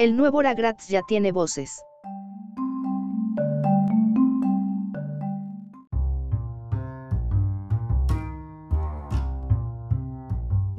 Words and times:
El 0.00 0.16
nuevo 0.16 0.40
Ragratz 0.40 0.88
ya 0.88 1.02
tiene 1.02 1.30
voces. 1.30 1.84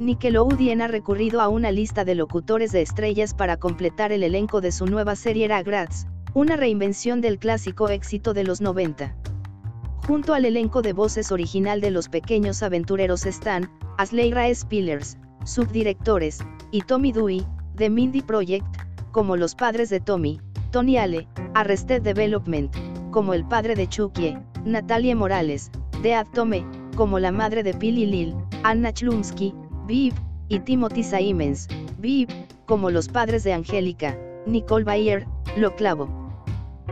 Nickelodeon 0.00 0.82
ha 0.82 0.88
recurrido 0.88 1.40
a 1.40 1.46
una 1.46 1.70
lista 1.70 2.04
de 2.04 2.16
locutores 2.16 2.72
de 2.72 2.82
estrellas 2.82 3.32
para 3.32 3.58
completar 3.58 4.10
el 4.10 4.24
elenco 4.24 4.60
de 4.60 4.72
su 4.72 4.86
nueva 4.86 5.14
serie 5.14 5.46
Ragratz, 5.46 6.06
una 6.34 6.56
reinvención 6.56 7.20
del 7.20 7.38
clásico 7.38 7.90
éxito 7.90 8.34
de 8.34 8.42
los 8.42 8.60
90. 8.60 9.14
Junto 10.04 10.34
al 10.34 10.46
elenco 10.46 10.82
de 10.82 10.94
voces 10.94 11.30
original 11.30 11.80
de 11.80 11.92
Los 11.92 12.08
Pequeños 12.08 12.64
Aventureros 12.64 13.24
están, 13.26 13.70
Asleira 13.98 14.52
Spillers, 14.52 15.16
subdirectores, 15.44 16.40
y 16.72 16.80
Tommy 16.80 17.12
Dewey, 17.12 17.46
de 17.76 17.88
Mindy 17.88 18.22
Project, 18.22 18.81
como 19.12 19.36
los 19.36 19.54
padres 19.54 19.90
de 19.90 20.00
Tommy, 20.00 20.40
Tony 20.70 20.96
Ale, 20.96 21.28
Arrested 21.54 22.02
Development, 22.02 22.74
como 23.10 23.34
el 23.34 23.46
padre 23.46 23.74
de 23.76 23.86
Chucky, 23.86 24.36
Natalie 24.64 25.14
Morales, 25.14 25.70
de 26.02 26.20
Tome, 26.34 26.66
como 26.96 27.18
la 27.18 27.30
madre 27.30 27.62
de 27.62 27.74
Pili 27.74 28.06
Lil, 28.06 28.34
Anna 28.64 28.92
Chlumsky, 28.92 29.54
Viv, 29.86 30.14
y 30.48 30.58
Timothy 30.60 31.02
Simons, 31.02 31.68
Viv, 31.98 32.28
como 32.66 32.90
los 32.90 33.08
padres 33.08 33.44
de 33.44 33.52
Angélica, 33.52 34.18
Nicole 34.46 34.84
Bayer, 34.84 35.26
Lo 35.56 35.74
Clavo. 35.76 36.08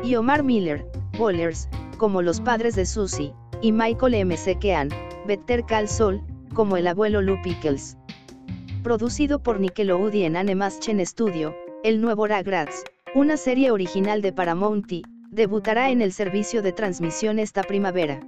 Y 0.04 0.14
Omar 0.14 0.42
Miller, 0.42 0.86
Bowlers, 1.18 1.68
como 1.98 2.22
los 2.22 2.40
padres 2.40 2.76
de 2.76 2.86
Susie, 2.86 3.34
y 3.60 3.72
Michael 3.72 4.14
M. 4.14 4.36
Sekean, 4.36 4.88
Better 5.26 5.64
Call 5.64 5.88
Sol, 5.88 6.22
como 6.54 6.76
el 6.76 6.86
abuelo 6.86 7.20
Lou 7.20 7.40
Pickles. 7.42 7.96
Producido 8.82 9.42
por 9.42 9.60
Nickelodeon 9.60 10.36
Animation 10.36 11.04
Studio, 11.04 11.54
el 11.82 12.02
nuevo 12.02 12.26
Ragratz, 12.26 12.84
una 13.14 13.38
serie 13.38 13.70
original 13.70 14.20
de 14.20 14.34
Paramount, 14.34 14.92
debutará 15.30 15.90
en 15.90 16.02
el 16.02 16.12
servicio 16.12 16.60
de 16.60 16.72
transmisión 16.72 17.38
esta 17.38 17.62
primavera. 17.62 18.20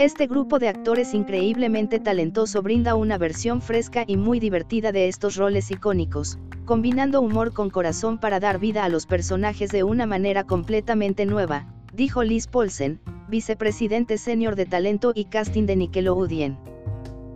Este 0.00 0.26
grupo 0.26 0.58
de 0.58 0.68
actores 0.68 1.14
increíblemente 1.14 2.00
talentoso 2.00 2.62
brinda 2.62 2.96
una 2.96 3.16
versión 3.16 3.62
fresca 3.62 4.02
y 4.08 4.16
muy 4.16 4.40
divertida 4.40 4.90
de 4.90 5.06
estos 5.06 5.36
roles 5.36 5.70
icónicos, 5.70 6.40
combinando 6.64 7.20
humor 7.20 7.52
con 7.52 7.70
corazón 7.70 8.18
para 8.18 8.40
dar 8.40 8.58
vida 8.58 8.84
a 8.84 8.88
los 8.88 9.06
personajes 9.06 9.70
de 9.70 9.84
una 9.84 10.06
manera 10.06 10.42
completamente 10.42 11.26
nueva, 11.26 11.72
dijo 11.92 12.24
Liz 12.24 12.48
Paulsen, 12.48 13.00
vicepresidente 13.28 14.18
senior 14.18 14.56
de 14.56 14.66
talento 14.66 15.12
y 15.14 15.26
casting 15.26 15.66
de 15.66 15.76
Nickelodeon. 15.76 16.58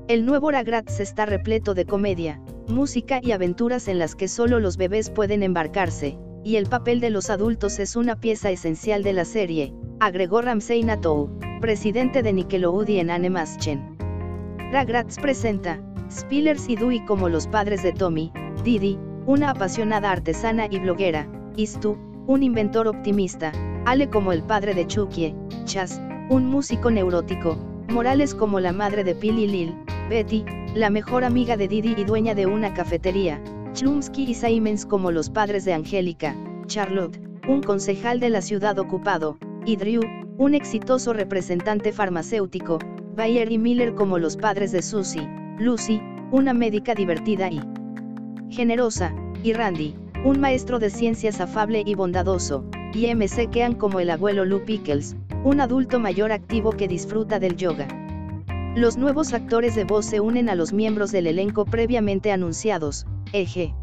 El 0.08 0.26
nuevo 0.26 0.50
Ragratz 0.50 0.98
está 0.98 1.26
repleto 1.26 1.74
de 1.74 1.84
comedia, 1.84 2.40
música 2.68 3.20
y 3.22 3.32
aventuras 3.32 3.88
en 3.88 3.98
las 3.98 4.14
que 4.14 4.28
solo 4.28 4.60
los 4.60 4.76
bebés 4.76 5.10
pueden 5.10 5.42
embarcarse, 5.42 6.18
y 6.44 6.56
el 6.56 6.66
papel 6.66 7.00
de 7.00 7.10
los 7.10 7.30
adultos 7.30 7.78
es 7.78 7.96
una 7.96 8.20
pieza 8.20 8.50
esencial 8.50 9.02
de 9.02 9.12
la 9.12 9.24
serie, 9.24 9.72
agregó 10.00 10.42
Ramsey 10.42 10.84
Natou, 10.84 11.30
presidente 11.60 12.22
de 12.22 12.32
Nickelodeon 12.32 13.10
Animation. 13.10 13.96
Ragratz 14.70 15.18
presenta, 15.18 15.82
Spillers 16.10 16.68
y 16.68 16.76
Dewey 16.76 17.04
como 17.06 17.28
los 17.28 17.46
padres 17.46 17.82
de 17.82 17.92
Tommy, 17.92 18.32
Didi, 18.64 18.98
una 19.26 19.50
apasionada 19.50 20.10
artesana 20.10 20.66
y 20.70 20.78
bloguera, 20.78 21.28
Stu, 21.58 21.98
un 22.26 22.42
inventor 22.42 22.86
optimista, 22.86 23.52
Ale 23.86 24.08
como 24.08 24.32
el 24.32 24.42
padre 24.42 24.74
de 24.74 24.86
Chucky, 24.86 25.34
Chas, 25.64 26.00
un 26.30 26.46
músico 26.46 26.90
neurótico, 26.90 27.56
Morales 27.88 28.34
como 28.34 28.60
la 28.60 28.72
madre 28.72 29.02
de 29.02 29.14
Pili 29.14 29.46
Lil, 29.46 29.74
Betty, 30.10 30.44
la 30.74 30.90
mejor 30.90 31.24
amiga 31.24 31.56
de 31.56 31.68
Didi 31.68 31.94
y 31.96 32.04
dueña 32.04 32.34
de 32.34 32.46
una 32.46 32.74
cafetería, 32.74 33.42
Chlumsky 33.74 34.24
y 34.24 34.34
Simons 34.34 34.84
como 34.84 35.10
los 35.10 35.30
padres 35.30 35.64
de 35.64 35.72
Angélica, 35.72 36.36
Charlotte, 36.66 37.18
un 37.48 37.62
concejal 37.62 38.20
de 38.20 38.28
la 38.28 38.42
ciudad 38.42 38.78
ocupado, 38.78 39.38
y 39.64 39.76
Drew, 39.76 40.02
un 40.36 40.54
exitoso 40.54 41.12
representante 41.12 41.92
farmacéutico, 41.92 42.78
Bayer 43.16 43.50
y 43.50 43.58
Miller 43.58 43.94
como 43.94 44.18
los 44.18 44.36
padres 44.36 44.70
de 44.72 44.82
Susie, 44.82 45.28
Lucy, 45.58 46.00
una 46.30 46.52
médica 46.52 46.94
divertida 46.94 47.50
y 47.50 47.60
generosa, 48.50 49.14
y 49.42 49.54
Randy, 49.54 49.94
un 50.24 50.40
maestro 50.40 50.78
de 50.78 50.90
ciencias 50.90 51.40
afable 51.40 51.82
y 51.84 51.94
bondadoso, 51.94 52.64
y 52.92 53.12
MC 53.14 53.48
Kean 53.50 53.74
como 53.74 54.00
el 54.00 54.10
abuelo 54.10 54.44
Lou 54.44 54.64
Pickles, 54.64 55.16
un 55.44 55.60
adulto 55.60 55.98
mayor 55.98 56.32
activo 56.32 56.72
que 56.72 56.88
disfruta 56.88 57.38
del 57.38 57.56
yoga. 57.56 57.88
Los 58.78 58.96
nuevos 58.96 59.34
actores 59.34 59.74
de 59.74 59.82
voz 59.82 60.06
se 60.06 60.20
unen 60.20 60.48
a 60.48 60.54
los 60.54 60.72
miembros 60.72 61.10
del 61.10 61.26
elenco 61.26 61.64
previamente 61.64 62.30
anunciados, 62.30 63.08
E.G. 63.32 63.74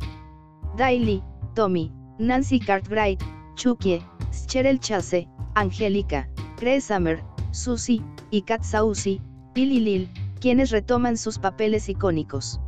Daily, 0.77 1.21
Tommy, 1.53 1.91
Nancy 2.17 2.61
Cartwright, 2.61 3.21
Chucky, 3.55 4.01
Cheryl 4.45 4.79
Chase, 4.79 5.27
Angélica, 5.55 6.29
Grace 6.61 6.79
Summer, 6.79 7.21
Susie, 7.51 8.01
y 8.31 8.43
Kat 8.43 8.63
Saucy, 8.63 9.21
Billy 9.53 9.81
Lil, 9.81 10.09
quienes 10.39 10.71
retoman 10.71 11.17
sus 11.17 11.39
papeles 11.39 11.89
icónicos. 11.89 12.61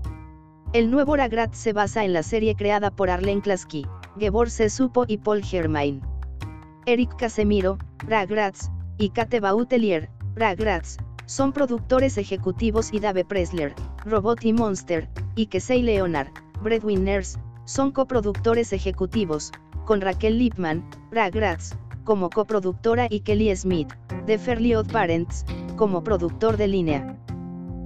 El 0.74 0.92
nuevo 0.92 1.16
Ragrat 1.16 1.54
se 1.54 1.72
basa 1.72 2.04
en 2.04 2.12
la 2.12 2.24
serie 2.24 2.56
creada 2.56 2.92
por 2.92 3.10
Arlen 3.10 3.40
Klasky, 3.40 3.88
Gebor 4.20 4.50
Sesupo 4.50 5.06
y 5.08 5.20
Paul 5.20 5.46
Germain. 5.46 6.02
Eric 6.88 7.16
Casemiro, 7.16 7.78
Ragratz, 8.00 8.70
y 8.98 9.12
Kate 9.12 9.40
Bautelier, 9.40 10.10
Ragratz, 10.36 10.98
son 11.28 11.52
productores 11.52 12.18
ejecutivos 12.18 12.94
y 12.94 13.00
Dave 13.00 13.26
Presler, 13.26 13.76
Robot 14.06 14.44
y 14.46 14.54
Monster, 14.54 15.10
y 15.36 15.48
Kesey 15.48 15.82
Leonard, 15.82 16.30
Breadwinners, 16.64 17.38
son 17.66 17.92
coproductores 17.92 18.72
ejecutivos, 18.72 19.52
con 19.86 20.00
Raquel 20.00 20.40
Lipman, 20.40 20.90
Ragratz, 21.12 21.76
como 22.06 22.30
coproductora 22.30 23.08
y 23.10 23.20
Kelly 23.20 23.54
Smith, 23.56 23.94
de 24.26 24.38
Fairly 24.38 24.74
Odd 24.74 24.90
Parents, 24.90 25.46
como 25.76 26.02
productor 26.02 26.56
de 26.56 26.70
línea. 26.70 27.18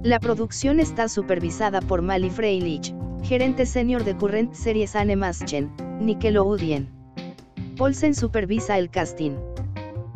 La 0.04 0.20
producción 0.20 0.78
está 0.78 1.08
supervisada 1.08 1.80
por 1.80 2.00
Mali 2.00 2.30
Freilich, 2.30 2.94
gerente 3.24 3.66
senior 3.66 4.04
de 4.04 4.16
Current 4.16 4.54
Series 4.54 4.94
Animation, 4.94 5.72
Nickelodeon. 6.00 6.88
Paulsen 7.76 8.14
supervisa 8.14 8.78
el 8.78 8.88
casting. 8.88 9.32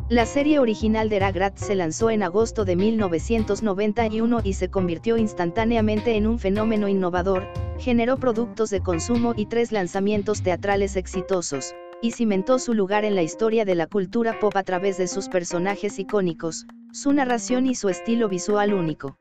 La 0.09 0.25
serie 0.25 0.59
original 0.59 1.09
de 1.09 1.19
Ragrat 1.19 1.57
se 1.57 1.75
lanzó 1.75 2.09
en 2.09 2.23
agosto 2.23 2.63
de 2.63 2.77
1991 2.77 4.39
y 4.41 4.53
se 4.53 4.69
convirtió 4.69 5.17
instantáneamente 5.17 6.15
en 6.15 6.27
un 6.27 6.39
fenómeno 6.39 6.87
innovador, 6.87 7.45
generó 7.77 8.15
productos 8.15 8.69
de 8.69 8.79
consumo 8.79 9.33
y 9.35 9.47
tres 9.47 9.73
lanzamientos 9.73 10.43
teatrales 10.43 10.95
exitosos, 10.95 11.75
y 12.01 12.11
cimentó 12.11 12.57
su 12.57 12.73
lugar 12.73 13.03
en 13.03 13.15
la 13.15 13.21
historia 13.21 13.65
de 13.65 13.75
la 13.75 13.85
cultura 13.85 14.39
pop 14.39 14.55
a 14.55 14.63
través 14.63 14.97
de 14.97 15.09
sus 15.09 15.27
personajes 15.27 15.99
icónicos, 15.99 16.65
su 16.93 17.11
narración 17.11 17.67
y 17.67 17.75
su 17.75 17.89
estilo 17.89 18.29
visual 18.29 18.73
único. 18.73 19.17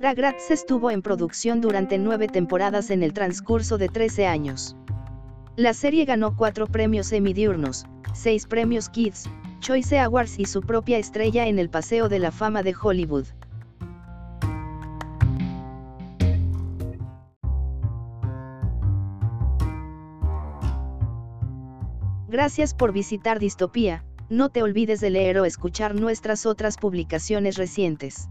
Ragratz 0.00 0.50
estuvo 0.50 0.90
en 0.90 1.02
producción 1.02 1.60
durante 1.60 1.98
nueve 1.98 2.26
temporadas 2.26 2.90
en 2.90 3.04
el 3.04 3.12
transcurso 3.12 3.78
de 3.78 3.88
13 3.88 4.26
años. 4.26 4.74
La 5.54 5.72
serie 5.72 6.04
ganó 6.04 6.34
cuatro 6.36 6.66
premios 6.66 7.12
Emmy 7.12 7.32
diurnos, 7.32 7.84
seis 8.12 8.46
premios 8.46 8.88
Kids, 8.88 9.30
Choice 9.60 9.98
Awards 9.98 10.38
y 10.38 10.46
su 10.46 10.62
propia 10.62 10.96
estrella 10.96 11.46
en 11.46 11.58
el 11.58 11.68
Paseo 11.68 12.08
de 12.08 12.18
la 12.18 12.32
Fama 12.32 12.62
de 12.62 12.74
Hollywood. 12.80 13.26
Gracias 22.28 22.74
por 22.74 22.92
visitar 22.92 23.38
Distopía, 23.38 24.02
no 24.30 24.48
te 24.48 24.62
olvides 24.62 25.00
de 25.00 25.10
leer 25.10 25.38
o 25.38 25.44
escuchar 25.44 25.94
nuestras 25.94 26.46
otras 26.46 26.78
publicaciones 26.78 27.58
recientes. 27.58 28.30